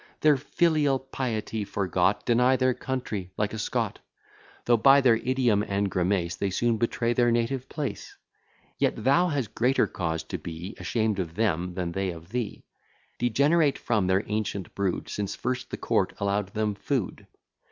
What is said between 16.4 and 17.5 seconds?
them food.